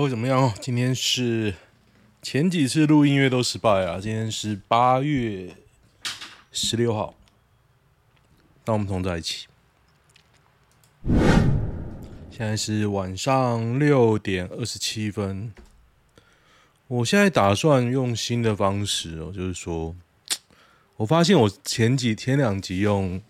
[0.00, 0.52] 会怎么样。
[0.60, 1.54] 今天是
[2.20, 3.98] 前几次录音乐都失败啊。
[4.00, 5.54] 今天是八月
[6.52, 7.14] 十六号，
[8.64, 9.46] 那我们同在一起。
[12.30, 15.52] 现在是晚上六点二十七分。
[16.88, 19.96] 我现在打算用新的方式哦，就是说，
[20.98, 23.20] 我发现我前几前两集用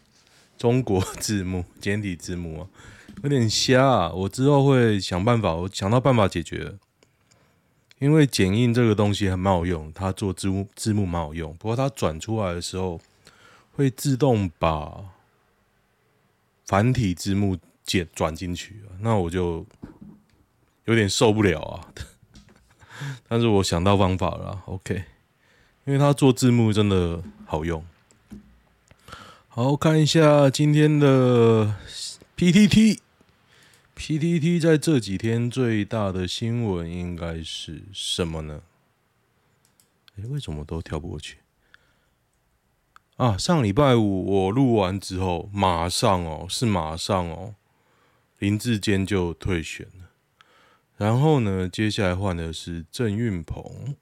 [0.58, 2.68] 中国字幕简体字幕啊。
[3.26, 4.12] 有点瞎啊！
[4.12, 6.76] 我之后会想办法，我想到办法解决。
[7.98, 11.52] 因为剪映这个东西还蛮好用，它做字幕字幕蛮好用。
[11.56, 13.00] 不过它转出来的时候
[13.72, 15.06] 会自动把
[16.66, 19.66] 繁体字幕剪转进去，那我就
[20.84, 21.90] 有点受不了啊。
[23.26, 25.02] 但是我想到方法了，OK。
[25.84, 27.84] 因为它做字幕真的好用。
[29.48, 31.74] 好，看一下今天的
[32.36, 33.00] PTT。
[33.96, 38.62] PTT 在这几天最大的新闻应该是什么呢？
[40.16, 41.38] 哎，为什么都跳不过去？
[43.16, 47.54] 啊，上礼拜五我录完之后，马上哦，是马上哦，
[48.38, 50.10] 林志坚就退选了。
[50.98, 53.96] 然后呢，接下来换的是郑运鹏。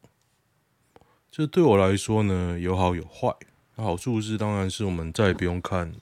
[1.31, 3.33] 这对我来说呢，有好有坏。
[3.77, 5.95] 好处是，当然是我们再也不用看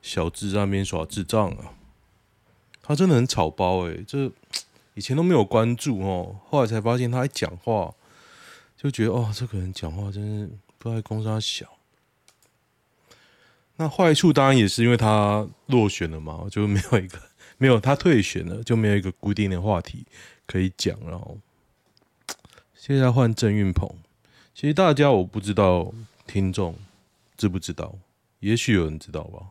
[0.00, 1.74] 小智那边耍智障了。
[2.88, 4.32] 他真的很草包诶，这
[4.94, 7.94] 以前都没有关注哦，后来才发现他一讲话，
[8.78, 11.66] 就觉得哦，这个人讲话真是不爱公杀小。
[13.76, 17.20] 那坏处当然也是因为他落选了嘛，就没有一个
[17.58, 20.06] 没有他退选了，就没有一个固定的话题
[20.46, 20.98] 可以讲。
[21.04, 21.36] 然后
[22.74, 23.86] 现在换郑运鹏，
[24.54, 25.92] 其实大家我不知道
[26.26, 26.74] 听众
[27.36, 27.94] 知不知道，
[28.40, 29.48] 也许有人知道吧。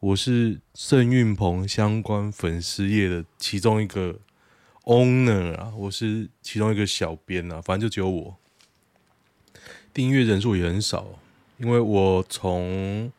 [0.00, 4.14] 我是盛运鹏相关粉丝页的其中一个
[4.84, 8.36] owner 啊，我是其中一个小编啊，反正就只有我，
[9.92, 11.18] 订阅人数也很少，
[11.56, 13.12] 因为我从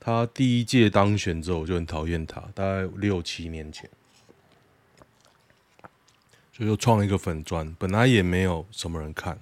[0.00, 3.88] 他第一届当选之后，我就很讨厌他，大概六七年前，
[6.52, 9.38] 所以就创了一个粉专，本来也没有什么人看，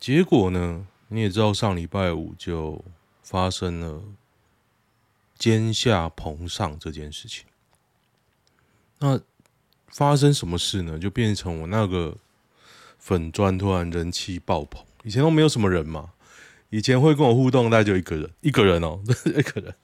[0.00, 2.82] 结果呢，你也知道，上礼拜五就
[3.22, 4.02] 发生了。
[5.38, 7.44] 肩下膨上这件事情，
[8.98, 9.20] 那
[9.88, 10.98] 发生什么事呢？
[10.98, 12.16] 就变成我那个
[12.98, 16.10] 粉砖突然人气爆棚，以前都没有什么人嘛，
[16.70, 19.74] 以前会跟我互动大概就一个人，一个人哦， 一个人。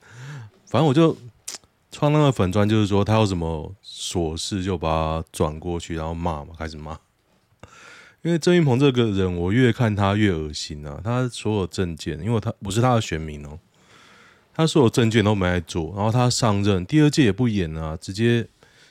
[0.66, 1.16] 反正我就
[1.90, 6.98] 创那个粉砖，就是说他有什么琐事就把他转过去，然后骂嘛，开始骂。
[8.22, 13.58] 因为郑云鹏这个人，我越看他越恶心啊，他所有证件，因为他不是他的选民哦。
[14.54, 18.46] 他所有政见都没在做，然后他上任第二届也不演啊，直接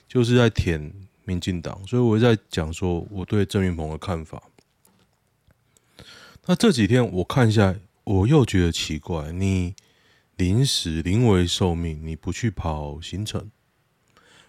[0.07, 0.91] 就是在舔
[1.23, 4.41] 民进党，所以我在讲说我对郑云鹏的看法。
[6.47, 9.75] 那这几天我看一下，我又觉得奇怪，你
[10.35, 13.51] 临时临危受命，你不去跑行程，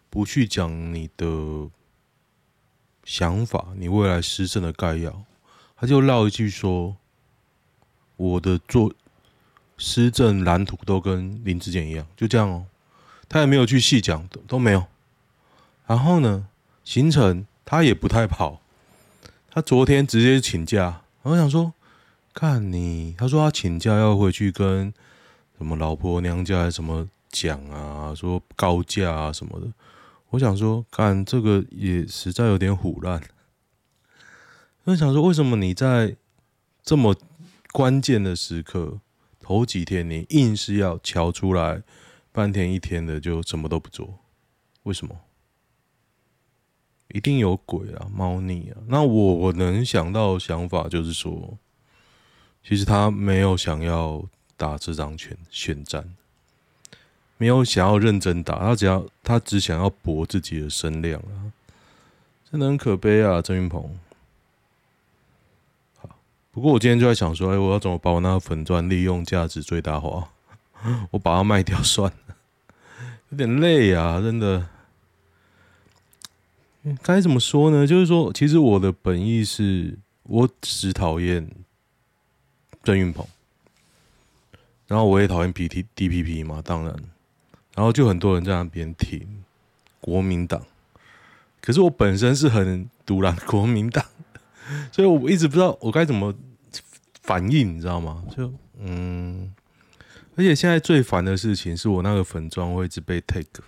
[0.08, 1.70] 不去讲你的
[3.04, 5.24] 想法，你未来施政的概要，
[5.76, 6.96] 他就绕一句说
[8.16, 8.94] 我的做。
[9.84, 12.66] 施政蓝图都跟林志坚一样，就这样哦，
[13.28, 14.86] 他也没有去细讲，都都没有。
[15.88, 16.46] 然后呢，
[16.84, 18.60] 行程他也不太跑，
[19.50, 21.02] 他昨天直接请假。
[21.22, 21.72] 我想说，
[22.32, 24.94] 看你，他说他请假要回去跟
[25.58, 29.66] 什么老婆娘家什么讲啊，说高价啊什么的。
[30.30, 33.20] 我想说，看这个也实在有点虎烂。
[34.84, 36.14] 我想说，为什么你在
[36.84, 37.16] 这么
[37.72, 39.00] 关键的时刻？
[39.42, 41.82] 头几天你硬是要瞧出来，
[42.30, 44.20] 半天一天的就什么都不做，
[44.84, 45.14] 为什么？
[47.08, 48.80] 一定有鬼啊，猫腻啊！
[48.86, 51.58] 那我我能想到的想法就是说，
[52.66, 54.24] 其实他没有想要
[54.56, 56.14] 打这张拳选战，
[57.36, 61.52] 没有想要认真打，他只要他只想要博自己的声量啊，
[62.50, 63.98] 真的很可悲啊，郑云鹏。
[66.52, 70.28] 不过我今天就在想说，哎，我要怎么把我那个粉钻利用价值最大化？
[71.10, 72.36] 我把它卖掉算了，
[73.30, 74.68] 有点累啊，真的。
[77.02, 77.86] 该怎么说呢？
[77.86, 81.48] 就是说，其实我的本意是我只讨厌
[82.82, 83.26] 郑运鹏，
[84.88, 86.94] 然后我也讨厌 P T D P P 嘛，当然，
[87.74, 89.26] 然后就很多人在那边挺
[90.00, 90.60] 国民党，
[91.62, 94.04] 可是我本身是很独揽国民党。
[94.92, 96.34] 所以我一直不知道我该怎么
[97.22, 98.24] 反应，你知道吗？
[98.36, 99.54] 就嗯，
[100.36, 103.62] 而且现在最烦的事情是我那个粉专会一直被 take，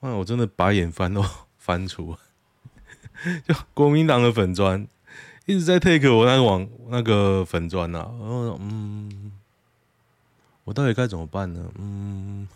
[0.00, 1.24] 那我真的把眼翻都
[1.58, 2.16] 翻出，
[3.46, 4.86] 就国民党的粉专
[5.46, 9.32] 一直在 take 我那个网那个粉专呐、啊，然后嗯，
[10.64, 11.72] 我到底该怎么办呢？
[11.78, 12.48] 嗯，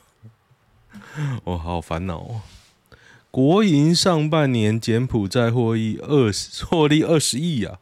[1.45, 2.41] 我好烦恼哦。
[3.37, 7.79] 国营上半年柬埔寨获益二十，获利二十亿啊，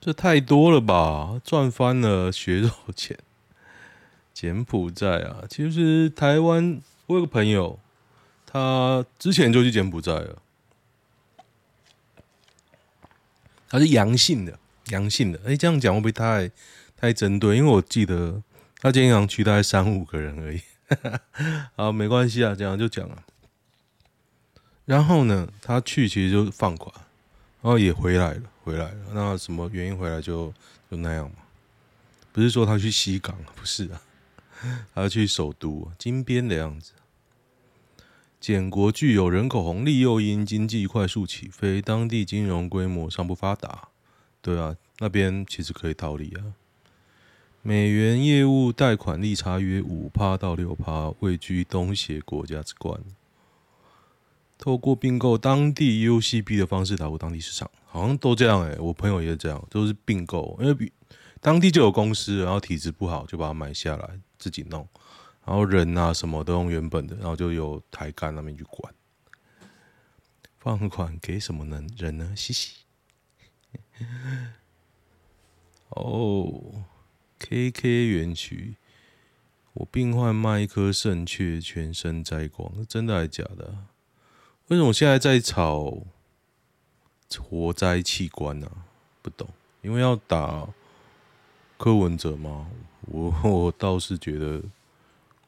[0.00, 1.40] 这太多了吧？
[1.44, 3.18] 赚翻了血肉钱。
[4.32, 7.80] 柬埔寨啊，其实台湾，我有个朋友，
[8.46, 10.40] 他之前就去柬埔寨了。
[13.68, 14.56] 他是阳性的，
[14.90, 15.40] 阳性的。
[15.44, 16.48] 哎、这样讲会不会太
[16.96, 17.56] 太针对？
[17.56, 18.40] 因为我记得
[18.78, 20.60] 他经常去大概三五个人而已。
[21.76, 23.22] 好，没关系啊，讲就讲了。
[24.84, 26.94] 然后呢，他去其实就放款，
[27.60, 28.96] 然后也回来了，回来了。
[29.12, 30.52] 那什么原因回来就
[30.90, 31.36] 就那样嘛？
[32.32, 34.02] 不是说他去西港，不是啊。
[34.94, 36.92] 他去首都金边的样子。
[38.40, 43.88] 柬国具有人口红利诱因，经济快速起飞，当地金融规模尚不发达。
[44.40, 46.42] 对啊，那边其实可以套利啊。
[47.62, 53.00] 美元业务贷款利差约五趴到六趴，位居东协国家之冠。
[54.58, 60.92] 透过并购当地 UCB 的方式打入当地市场，好像都这样哎、我朋友也这样，都是并购，因为比
[61.40, 64.20] 当地就有公司，然后体质不好，就把它买下来。
[64.38, 64.88] 自己弄，
[65.46, 68.92] 然后人啊什么都用原本的，然后就由台干那边去管。
[70.58, 72.34] 放款给什么人人呢？
[72.34, 72.72] 嘻嘻。
[75.90, 76.60] 哦
[77.42, 78.76] ，KK 园区，
[79.72, 83.74] 我病患卖一颗肾却全身摘光，真的还是假的？
[84.68, 85.98] 为什么现在在炒
[87.38, 88.86] 活摘器官呢、啊？
[89.20, 89.48] 不懂，
[89.82, 90.68] 因为要打
[91.76, 92.70] 柯文哲吗？
[93.02, 94.62] 我我倒是觉得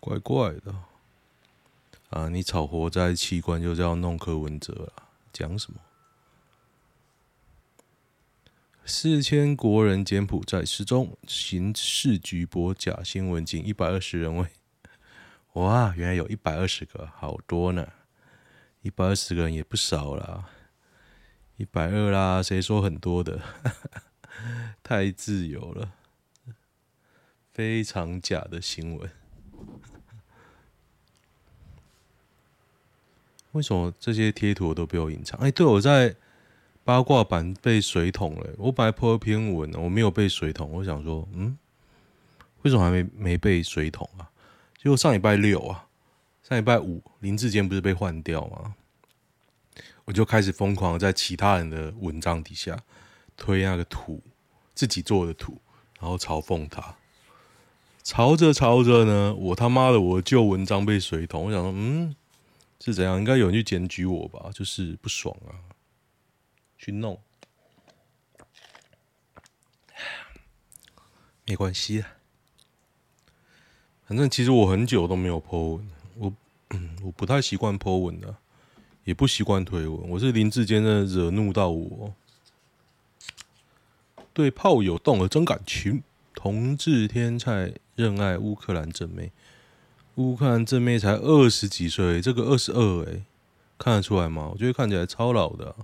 [0.00, 0.74] 怪怪的
[2.10, 2.28] 啊！
[2.28, 5.08] 你炒活摘器官就是要弄柯文哲啊？
[5.32, 5.78] 讲什么？
[8.86, 14.46] 四千国人柬埔寨失踪，刑事局播假新闻，仅一百二十人位。
[15.54, 17.90] 哇，原来有一百二十个，好多呢！
[18.82, 20.50] 一百二十个人也不少啦，
[21.56, 23.40] 一百二啦，谁说很多的？
[24.84, 25.94] 太自由了。
[27.52, 29.10] 非常假的新闻，
[33.52, 35.40] 为什么这些贴图都被我隐藏？
[35.40, 36.16] 哎，对，我在
[36.84, 38.50] 八卦版被水桶了。
[38.58, 40.70] 我本来破篇文，我没有被水桶。
[40.70, 41.56] 我想说，嗯，
[42.62, 44.30] 为什么还没没被水桶啊？
[44.80, 45.86] 结果上礼拜六啊，
[46.46, 48.74] 上礼拜五林志坚不是被换掉吗？
[50.04, 52.78] 我就开始疯狂在其他人的文章底下
[53.38, 54.22] 推那个图，
[54.74, 55.58] 自己做的图，
[55.98, 56.94] 然后嘲讽他。
[58.04, 61.46] 嘲着嘲着呢，我他妈的，我旧文章被水桶。
[61.46, 62.14] 我想说，嗯，
[62.78, 63.16] 是怎样？
[63.16, 64.50] 应该有人去检举我吧？
[64.52, 65.56] 就是不爽啊，
[66.84, 67.18] 去弄，
[71.48, 72.16] 没关系啊。
[74.06, 76.30] 反正其实我很久都没有 po 文，我
[77.02, 78.36] 我不太习惯 po 文的，
[79.04, 80.10] 也不习惯推文。
[80.10, 82.12] 我是林志坚的惹怒到我，
[84.34, 86.02] 对炮友动了真感情。
[86.34, 89.32] 同志天菜认爱乌克兰正妹，
[90.16, 93.22] 乌克兰正妹才二十几岁，这个二十二哎，
[93.78, 94.50] 看得出来吗？
[94.52, 95.74] 我觉得看起来超老的，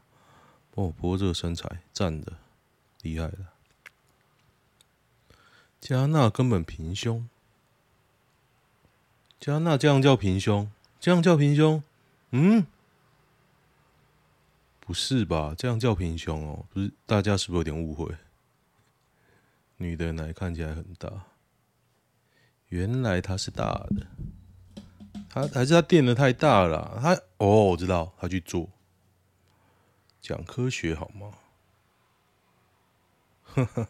[0.80, 2.32] 哦，不过这个身材赞的，
[3.02, 3.38] 厉害的。
[5.78, 7.28] 加纳根本平胸，
[9.38, 10.70] 加纳这样叫平胸？
[10.98, 11.82] 这样叫平胸？
[12.30, 12.64] 嗯，
[14.80, 15.54] 不是吧？
[15.54, 16.64] 这样叫平胸哦？
[16.72, 18.16] 不是，大家是不是有点误会？
[19.76, 21.10] 女的奶看起来很大，
[22.68, 24.06] 原来她是大的，
[25.28, 26.98] 她还是她垫的太大了。
[27.02, 28.66] 她哦，我知道，她去做
[30.20, 31.34] 讲科学好吗？
[33.44, 33.88] 呵呵，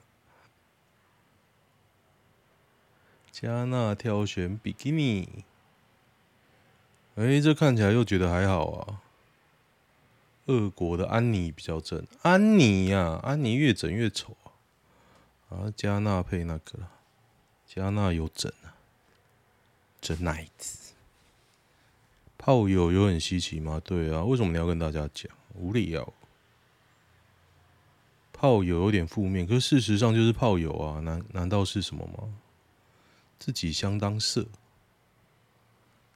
[3.30, 5.44] 加纳挑选比基尼，
[7.16, 9.02] 哎，这看起来又觉得还好啊。
[10.46, 14.36] 俄国的安妮比较正，安妮呀、啊，安妮越整越丑。
[14.42, 14.50] 啊，
[15.50, 16.78] 啊加纳配那个，
[17.66, 18.74] 加纳有整啊，
[20.00, 20.94] 真奶子。
[22.38, 23.80] 炮友有很稀奇吗？
[23.84, 25.30] 对啊，为什么你要跟大家讲？
[25.54, 26.12] 无聊。
[28.40, 32.32] 炮友有点负面，可事实上就是炮友啊，难难道是什么吗？
[33.38, 34.46] 自己相当色，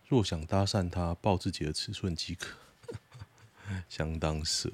[0.08, 2.56] 若想搭讪他，报自己的尺寸即可。
[3.90, 4.70] 相当色。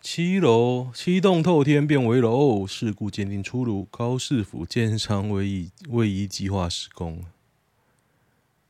[0.00, 3.84] 七楼七栋透天变为楼，事故鉴定出炉。
[3.84, 7.24] 高市府建商位移位移计划施工。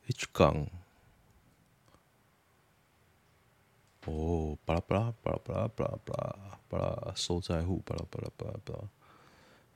[0.07, 0.67] H 港。
[4.09, 6.35] 哦，巴拉巴拉巴拉巴拉巴拉巴拉
[6.67, 8.79] 巴拉收债户，巴拉巴拉巴拉巴拉，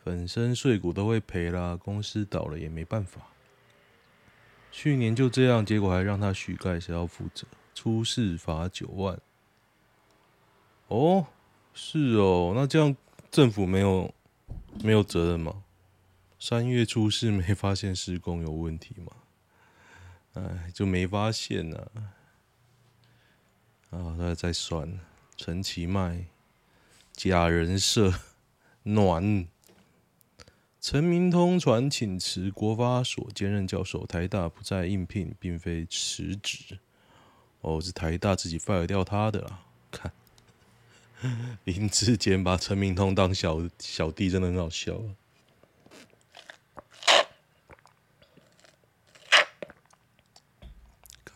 [0.04, 3.22] 粉身碎骨都会赔啦，公司倒了也没办法。
[4.72, 7.46] 去年就这样，结果还让他许盖，谁要负责？
[7.76, 9.20] 出事罚九万。
[10.88, 11.28] 哦，
[11.74, 12.96] 是哦，那这样
[13.30, 14.12] 政府没有
[14.84, 15.64] 没有责任吗？
[16.40, 19.12] 三月出事没发现施工有问题吗？
[20.34, 21.92] 哎，就没发现呢、
[23.94, 25.00] 啊，大家再算，
[25.38, 26.26] 陈其迈
[27.12, 28.12] 假人设
[28.82, 29.48] 暖，
[30.82, 36.80] 陈明通传请辞国发所兼任教授，台大不再应聘，并非辞职。
[37.62, 39.60] 哦，是台大自己 fire 掉他的啦。
[39.92, 40.12] 看
[41.64, 45.16] 林志坚把陈明通当小小弟，真的很好笑啊。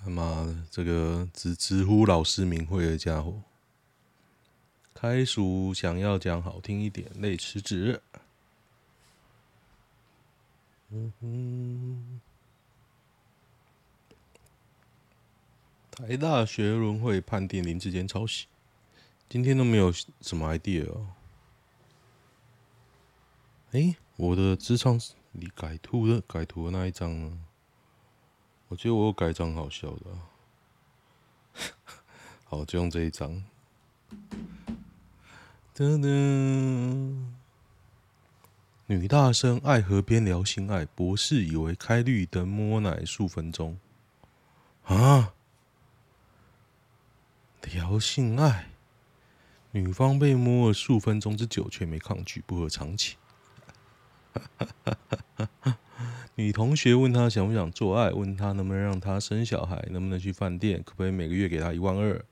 [0.07, 3.41] 他妈的，这个直直呼老师名讳的家伙，
[4.93, 8.01] 开书想要讲好听一点，累辞职。
[10.91, 12.21] 嗯哼，
[15.91, 18.47] 台大学轮会判定林志坚抄袭，
[19.27, 21.09] 今天都没有什么 idea 哦。
[23.71, 24.97] 哎，我的职场
[25.33, 27.37] 你改图的改图的那一张呢？
[28.69, 30.05] 我觉得我有改张好笑的，
[32.43, 33.43] 好，就用这一张。
[35.73, 37.25] 噔噔，
[38.87, 43.79] 女大生爱河边聊性爱，博士以为开绿灯摸奶数分钟。
[44.83, 45.33] 啊？
[47.61, 48.69] 聊性爱，
[49.71, 53.17] 女方被摸了数分钟之久却没抗拒，不合常情。
[56.39, 62.23] 女同学问他想不想做爱，问他能不能让他生小孩，能不能去饭店，可不可以每个月给他一万二。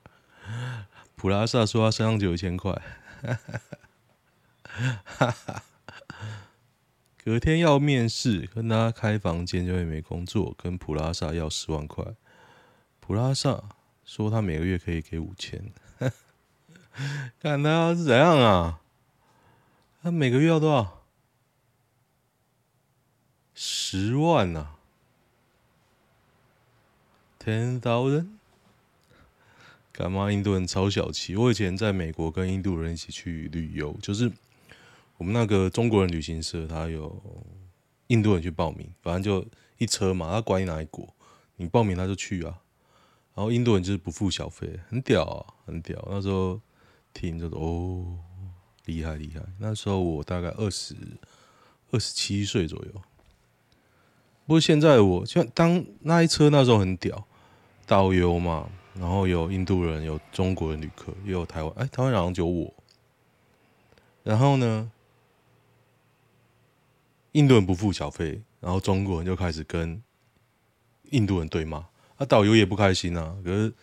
[1.15, 2.79] 普拉萨说他身上就有一千块。
[7.23, 12.05] 隔天要面试，跟他开房间就会没工作，跟普拉萨要十万块。
[12.99, 13.63] 普拉萨
[14.05, 15.71] 说他每个月可以给五千。
[17.41, 18.81] 看他是怎样啊？
[20.03, 21.01] 他每个月要多少？
[23.57, 24.75] 十万呐
[27.39, 28.27] ，ten thousand，
[29.93, 30.29] 干嘛？
[30.29, 31.37] 印度人超小气。
[31.37, 34.29] 我以前在美国跟印度人一起去旅游，就是
[35.15, 37.21] 我们那个中国人旅行社，他有
[38.07, 39.47] 印度人去报名，反正就
[39.77, 41.15] 一车嘛，他管你哪一国，
[41.55, 42.59] 你报名他就去啊。
[43.35, 46.05] 然后印度人就是不付小费，很屌啊，很屌。
[46.11, 46.59] 那时候
[47.13, 48.19] 听着哦，
[48.83, 49.41] 厉害厉害。
[49.59, 50.93] 那时候我大概二十
[51.91, 53.01] 二十七岁左右。
[54.45, 57.25] 不过现在我像当那一车那时候很屌，
[57.87, 62.71] 导游嘛，然后有印度人，有中国人旅客，也有台湾，哎，台湾好像就我。
[64.23, 64.91] 然后呢，
[67.31, 70.01] 印度人不付小费，然后中国人就开始跟
[71.09, 71.85] 印度人对骂，
[72.17, 73.73] 啊，导游也不开心啊，可是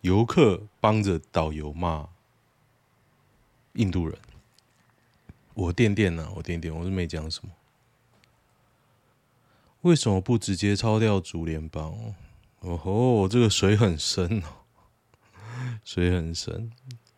[0.00, 2.08] 游客帮着导游骂
[3.74, 4.18] 印度人，
[5.52, 7.50] 我垫垫呢，我垫垫，我是没讲什么。
[9.84, 12.14] 为什么不直接抄掉主联邦？
[12.60, 14.64] 哦吼，这个水很深哦，
[15.84, 16.72] 水很深。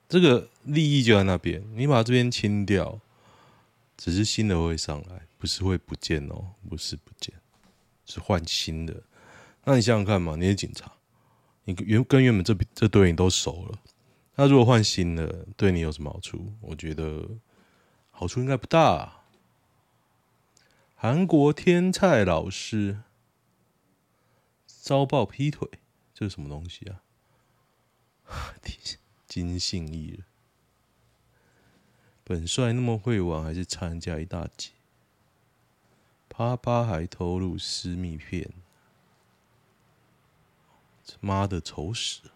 [0.08, 2.98] 这个利益就在那边，你把这边清掉，
[3.96, 7.32] 只是新的会上来，不是会不见哦，不是不见，
[8.04, 9.00] 是换新的。
[9.64, 10.90] 那你想想看嘛，你是警察，
[11.66, 13.78] 你原跟原本这这堆人都熟了，
[14.34, 16.52] 那如果换新的，对你有什么好处？
[16.60, 17.28] 我觉得
[18.10, 19.12] 好处应该不大。
[20.98, 23.02] 韩国天菜老师
[24.66, 25.68] 遭曝劈腿，
[26.14, 27.02] 这是什么东西啊？
[29.28, 30.24] 金信艺人，
[32.24, 34.72] 本帅那么会玩，还是差人家一大截？
[36.30, 38.50] 啪啪还透露私密片，
[41.20, 42.30] 妈的丑死！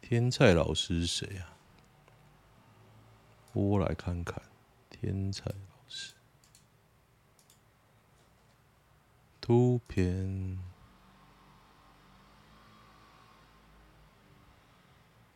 [0.00, 1.52] 天菜老师是谁呀？
[3.52, 4.42] 我来看看
[4.90, 5.54] 天菜。
[9.48, 10.58] 图片，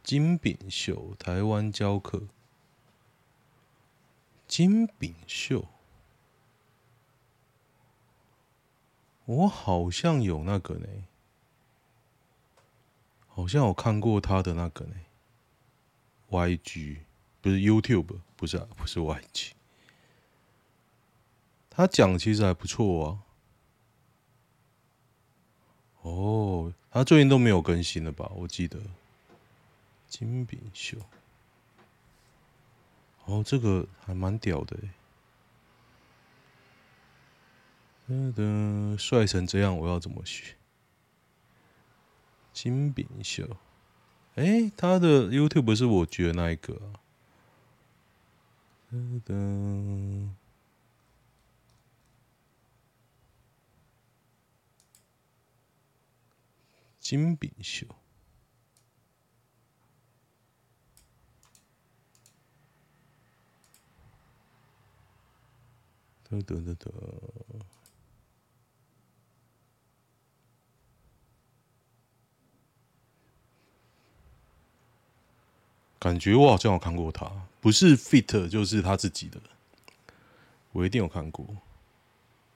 [0.02, 2.24] 金炳秀，台湾教课。
[4.46, 5.66] 金炳秀，
[9.24, 10.86] 我好像有那个呢，
[13.26, 14.96] 好像有看过他的那个呢。
[16.28, 16.98] YG
[17.40, 19.52] 不是 YouTube，不是啊，不是 YG。
[21.70, 23.31] 他讲其实还不错啊。
[26.02, 28.30] 哦，他最近都没有更新了吧？
[28.34, 28.78] 我记得
[30.08, 30.98] 金炳秀。
[33.24, 34.90] 哦，这个还蛮屌的诶。
[38.10, 40.56] 噔噔，帅成这样，我要怎么学？
[42.52, 43.48] 金炳秀，
[44.34, 47.00] 哎，他的 YouTube 不是我觉得那一个啊。
[48.92, 50.28] 噔噔，
[57.12, 57.86] 金炳秀。
[66.22, 66.90] 得得得得，
[75.98, 79.38] 感觉我好像有看过他，不是 fit 就是他自己的，
[80.70, 81.58] 我一定有看过。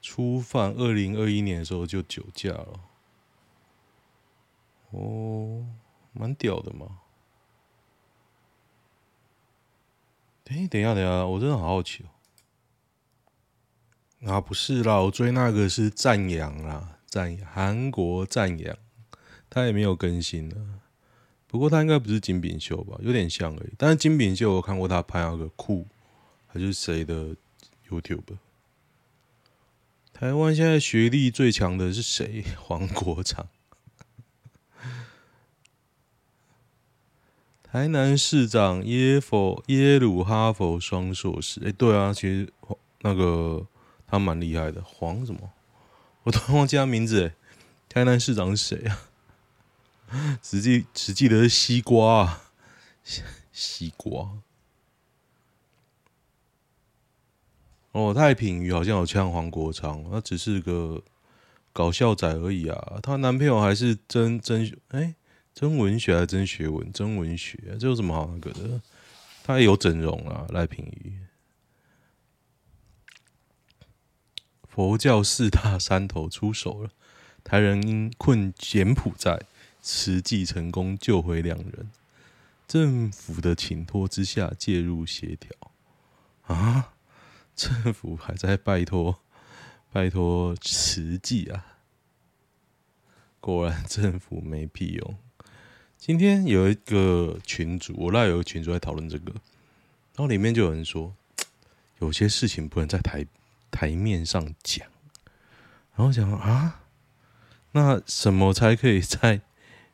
[0.01, 2.81] 初犯二零二一年的时候就酒驾了，
[4.97, 5.67] 哦，
[6.13, 7.01] 蛮屌的嘛。
[10.47, 12.09] 哎，等一下，等一下，我真的好好奇哦。
[14.33, 18.77] 啊，不是啦，我追那个是赞扬啦，赞扬韩国赞扬，
[19.51, 20.57] 他也没有更新了。
[21.47, 23.73] 不过他应该不是金炳秀吧，有点像而已。
[23.77, 25.87] 但是金炳秀我看过他拍那个酷，
[26.47, 27.37] 还是谁的
[27.89, 28.39] YouTube？
[30.13, 32.43] 台湾现在学历最强的是谁？
[32.59, 33.47] 黄国昌。
[37.77, 41.61] 台南市长耶佛耶鲁哈佛双硕士。
[41.63, 42.51] 哎，对啊，其实
[43.03, 43.67] 那个。
[44.07, 45.51] 他蛮厉害的，黄什么？
[46.23, 47.33] 我突然忘记他名字。
[47.87, 49.11] 台南市长是谁啊？
[50.41, 52.43] 只记只记得是西瓜啊，
[53.53, 54.31] 西瓜。
[57.93, 61.03] 哦，太平鱼好像有呛黄国昌，他只是个
[61.75, 63.01] 搞笑仔而已啊。
[63.03, 65.17] 她男朋友还是真真哎，
[65.57, 66.93] 真文学还是真学文？
[66.93, 68.83] 真文学，这有什么好那个的？
[69.43, 71.19] 他也有整容啊，赖品妤。
[74.69, 76.91] 佛教四大山头出手了，
[77.43, 79.41] 台人因困柬埔寨，
[79.81, 81.91] 慈济成功救回两人。
[82.69, 85.73] 政府的请托之下介入协调，
[86.43, 86.93] 啊，
[87.55, 89.21] 政府还在拜托
[89.91, 91.79] 拜托慈济啊！
[93.41, 95.17] 果然政府没屁用。
[96.07, 99.33] 今天有一个群主，我那有个群主在讨论这个，
[100.15, 101.13] 然后里面就有人说，
[101.99, 103.27] 有些事情不能在台。
[103.73, 104.87] 台面上讲，
[105.97, 106.83] 然后讲啊，
[107.73, 109.41] 那什么才可以在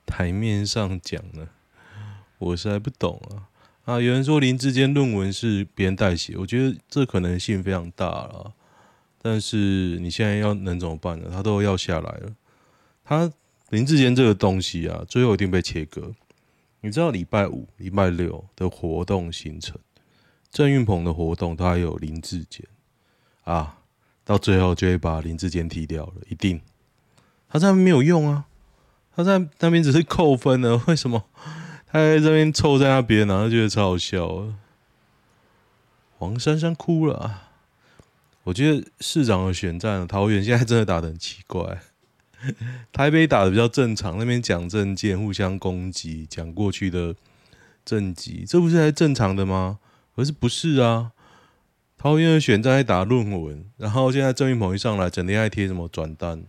[0.04, 1.48] 台面上讲呢？
[2.36, 3.48] 我实在不懂啊！
[3.94, 8.52] 啊，有人说林志坚论文是别人代写，我觉得这可能性非常大了。
[9.22, 11.30] 但是你现在要能怎么办呢？
[11.32, 12.36] 他都要下来了，
[13.02, 13.32] 他
[13.72, 16.12] 林志坚这个东西啊，最后一定被切割。
[16.82, 19.78] 你知道礼拜五、礼拜六的活动行程，
[20.50, 22.66] 郑运鹏的活动，他还有林志坚。
[23.44, 23.78] 啊，
[24.26, 26.60] 到最后就会把林志坚踢掉了，一定。
[27.48, 28.44] 他在那边没有用啊，
[29.16, 30.76] 他在那边只是扣分了。
[30.86, 31.24] 为什么
[31.86, 33.44] 他在这边凑在那边呢？
[33.44, 34.52] 他觉得超好笑。
[36.18, 37.48] 黄珊珊哭了。
[38.42, 41.80] 我觉得市长的选战，桃园现在真的打得很奇怪。
[42.92, 47.14] 台北打得比较正常，那边讲政见，互相攻击，讲过去的
[47.84, 49.78] 政绩，这不是还正常的吗？
[50.14, 51.12] 可是不是啊。
[51.96, 56.42] 桃园的选战在打论文，然后现在郑云鹏一上来，整天爱贴什么转蛋、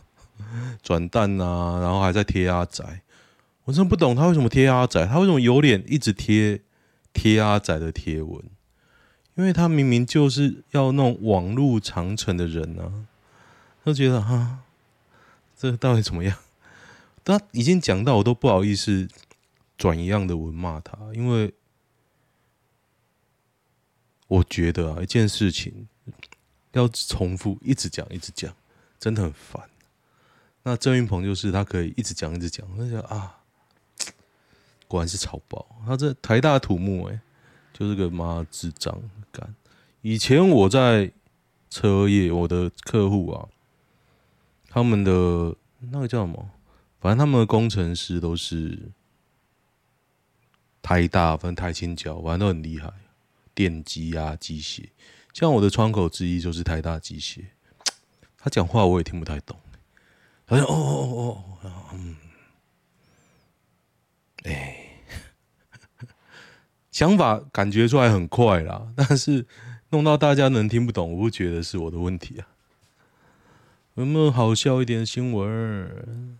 [0.82, 2.82] 转蛋啊，然后还在贴阿仔。
[3.64, 6.62] 我真不懂他为什么贴阿仔，他为什么有脸一直贴
[7.12, 8.42] 贴阿仔的贴文？
[9.34, 13.04] 因为他明明就是要弄网路长城的人啊，
[13.84, 14.60] 他觉得哈，
[15.60, 16.36] 这到底怎么样？
[17.22, 19.06] 他已经讲到我都不好意思
[19.76, 21.52] 转一样的文骂他，因为。
[24.30, 25.88] 我觉得啊，一件事情
[26.70, 28.54] 要重复一直讲，一直讲，
[28.96, 29.68] 真的很烦。
[30.62, 33.40] 那郑云鹏就是他可以一直讲，一直讲，那就啊，
[34.86, 35.66] 果然是草包。
[35.84, 37.20] 他这台大土木哎、
[37.72, 38.96] 就是个妈智障
[39.32, 39.52] 干。
[40.02, 41.10] 以前我在
[41.68, 43.48] 车业，我的客户啊，
[44.72, 45.56] 他们的
[45.90, 46.48] 那个叫什么？
[47.00, 48.92] 反正他们的工程师都是
[50.80, 52.88] 台大，反正台清交，反正都很厉害。
[53.52, 54.88] 电机啊，机械，
[55.34, 57.46] 像我的窗口之一就是台大机械，
[58.38, 59.58] 他讲话我也听不太懂，
[60.46, 62.16] 好像哦哦哦哦，嗯，
[64.44, 65.02] 哎，
[66.92, 69.46] 想法感觉出来很快啦，但是
[69.90, 72.46] 弄到大家能听不懂，我不觉得是我的问题啊。
[73.94, 76.38] 有没有好笑一点的新闻？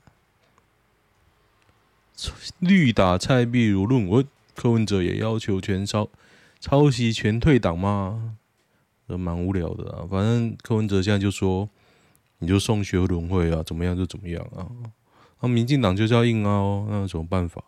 [2.58, 6.08] 绿打蔡壁如论文，柯文哲也要求全抄
[6.60, 8.36] 抄袭全退党吗？
[9.08, 10.06] 这蛮无聊的啊。
[10.08, 11.68] 反正柯文哲现在就说，
[12.38, 14.68] 你就送学轮会啊，怎么样就怎么样啊。
[15.40, 17.64] 那民进党就是要硬凹，那有什么办法？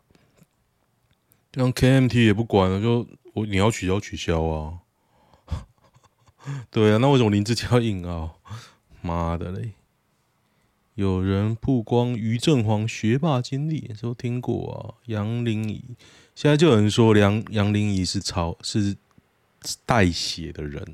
[1.54, 4.78] 像 KMT 也不管了，就我你要取消取消啊。
[6.70, 8.38] 对啊，那为什么林智坚要硬凹？
[9.02, 9.72] 妈的嘞！
[10.94, 14.94] 有人曝光于正煌学霸经历，都听过啊。
[15.06, 15.82] 杨玲仪
[16.34, 18.96] 现在就有人说杨杨玲仪是抄是
[19.86, 20.84] 代写的人，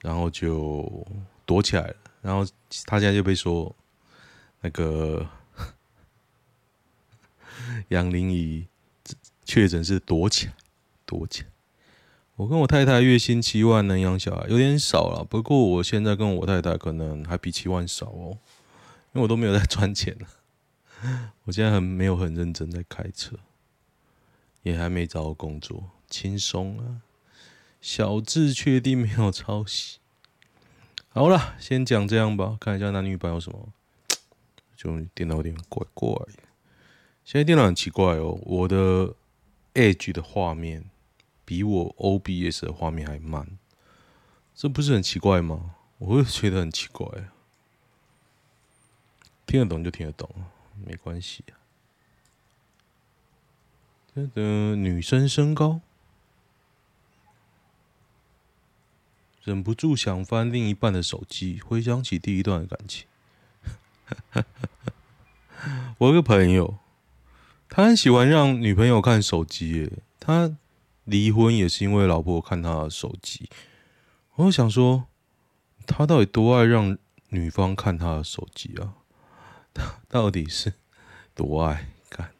[0.00, 1.06] 然后就
[1.44, 1.96] 躲起来了。
[2.20, 2.46] 然后
[2.84, 3.74] 他现在就被说
[4.60, 5.26] 那个
[7.88, 8.66] 杨玲仪
[9.44, 10.54] 确诊是躲起来，
[11.06, 11.48] 躲起来。
[12.36, 15.24] 我跟我太太月薪七万能养小孩，有点少了。
[15.24, 18.36] 不过我现在跟我太太可能还比七万少哦，
[19.12, 20.28] 因为我都没有在赚钱了。
[21.44, 23.36] 我现在很没有很认真在开车，
[24.62, 27.00] 也还没找到工作，轻松啊。
[27.80, 29.98] 小智确定没有抄袭。
[31.08, 32.58] 好了，先讲这样吧。
[32.60, 33.68] 看一下男女版有什么，
[34.76, 36.10] 就电脑有点怪怪。
[37.24, 39.14] 现在电脑很奇怪哦，我的
[39.72, 40.84] Edge 的画面。
[41.46, 43.56] 比我 OBS 的画面还慢，
[44.52, 45.76] 这不是很奇怪吗？
[45.98, 47.06] 我会觉得很奇怪。
[49.46, 50.28] 听得懂就听得懂，
[50.84, 51.54] 没关系啊。
[54.34, 55.80] 这女生身高，
[59.44, 63.06] 忍不住想翻另一半的手机，回想起第一段的感情。
[65.98, 66.78] 我有个朋友，
[67.68, 70.56] 他很喜欢让女朋友看手机，他。
[71.06, 73.48] 离婚也是因为老婆看他的手机，
[74.34, 75.06] 我想说，
[75.86, 78.94] 他到底多爱让女方看他的手机啊？
[79.72, 80.74] 他 到底是
[81.34, 82.32] 多爱看？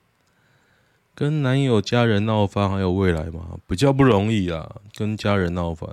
[1.14, 3.58] 跟男友家人闹翻还有未来吗？
[3.66, 5.88] 比较不容易啊，跟家人闹翻。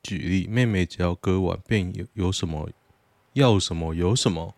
[0.00, 2.70] 举例，妹妹只要割腕，便有有什么
[3.32, 4.54] 要什么有什么。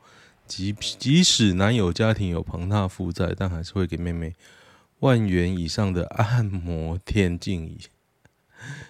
[0.51, 4.35] 即即使男友家庭有庞大负债，但还是会给妹妹
[4.99, 7.79] 万元以上的按摩电竞椅，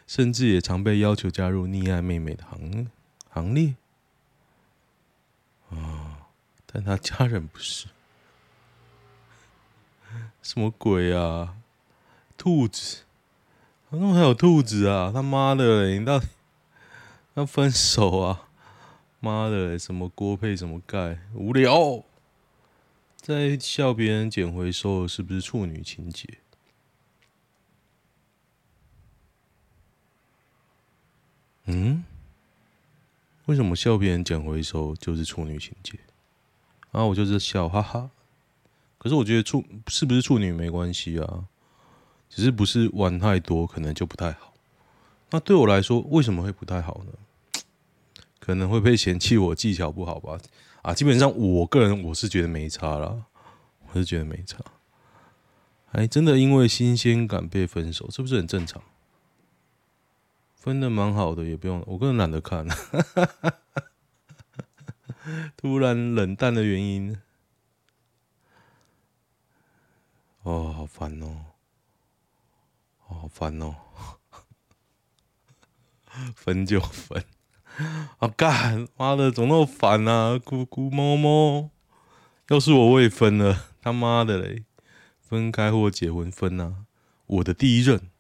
[0.07, 2.89] 甚至也常被要求加入溺爱妹妹的行
[3.29, 3.75] 行列。
[5.69, 6.31] 啊！
[6.65, 7.89] 但他家人不是，
[10.41, 11.57] 什么鬼啊？
[12.39, 13.03] 兔子，
[13.91, 15.11] 怎么还有兔子啊？
[15.13, 15.91] 他妈的！
[15.91, 16.27] 你到底
[17.35, 18.49] 要分手啊？
[19.21, 22.03] 妈的，什么锅配什么盖，无聊，
[23.17, 26.39] 在笑别人捡回收是不是处女情节？
[31.67, 32.03] 嗯？
[33.45, 35.99] 为什么笑别人捡回收就是处女情节？
[36.93, 38.11] 啊，我就是笑，哈哈。
[38.97, 41.45] 可是我觉得处是不是处女没关系啊，
[42.31, 44.55] 只是不是玩太多，可能就不太好。
[45.31, 47.13] 那对我来说，为什么会不太好呢？
[48.51, 50.37] 可能会被嫌弃我技巧不好吧？
[50.83, 53.27] 啊，基本上我个人我是觉得没差啦，
[53.87, 54.59] 我是觉得没差。
[55.87, 58.83] 还真的因为新鲜感被分手，是不是很正常？
[60.57, 62.67] 分的蛮好的，也不用，我个人懒得看。
[65.57, 67.17] 突然冷淡的原因，
[70.43, 71.45] 哦，好烦，哦，
[73.07, 73.77] 好烦哦，
[76.35, 77.25] 分就分。
[78.19, 78.87] 啊干！
[78.97, 80.35] 妈的，怎么那么烦啊？
[80.35, 81.71] 咕咕猫猫，
[82.49, 84.65] 要是我我也分了，他妈的嘞！
[85.21, 86.85] 分开或结婚分啊！
[87.27, 88.11] 我的第一任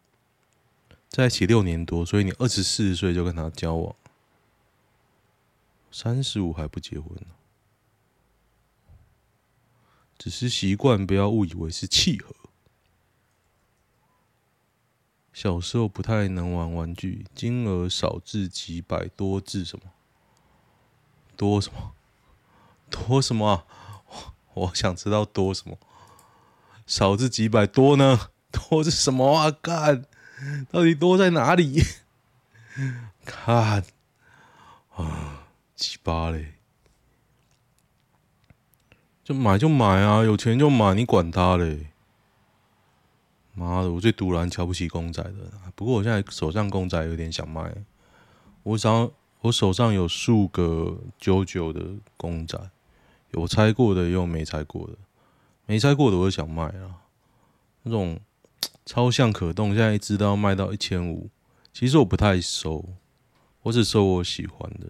[1.08, 3.96] 在一起六年多，所以你二十四岁就跟他交往，
[5.90, 7.10] 三十五还不结婚，
[10.16, 12.34] 只是习惯，不要误以为是契合。
[15.42, 19.87] 小时候不太能玩玩具，金额少至几百，多至什么？
[21.35, 21.92] 多什么？
[22.90, 23.64] 多什么啊？
[24.53, 25.79] 我想知道多什么？
[26.87, 28.29] 少至几百，多呢？
[28.53, 29.50] 多是什么啊？
[29.50, 30.05] 干，
[30.70, 31.85] 到底多在哪里？
[33.24, 33.83] 看
[34.94, 36.53] 啊，鸡巴嘞！
[39.24, 41.87] 就买就买啊，有钱就买，你管他嘞！
[43.60, 45.52] 妈的，我最突然瞧不起公仔的。
[45.74, 47.70] 不过我现在手上公仔有点想卖。
[48.62, 49.10] 我想
[49.42, 51.84] 我手上有数个九九的
[52.16, 52.58] 公仔，
[53.32, 54.94] 有拆过的，也有没拆过的。
[55.66, 57.04] 没拆过的我想卖啊。
[57.82, 58.18] 那种
[58.86, 61.28] 超像可动，现在一只都要卖到一千五。
[61.72, 62.84] 其实我不太收，
[63.62, 64.86] 我只收我喜欢的，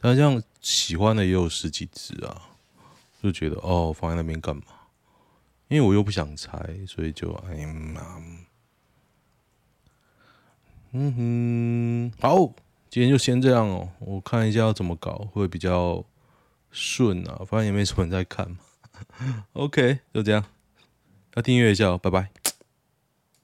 [0.00, 2.42] 但这样喜欢的也有十几只啊，
[3.22, 4.62] 就觉得哦，放在那边干嘛？
[5.68, 7.68] 因为我又不想拆，所以就哎呀，
[10.92, 12.36] 嗯哼，好，
[12.88, 13.88] 今天就先这样哦。
[13.98, 16.04] 我看一下要怎么搞会比较
[16.70, 18.58] 顺啊，反正也没什么人在看嘛。
[19.54, 20.44] OK，就这样，
[21.34, 22.43] 要订阅一下哦，拜拜。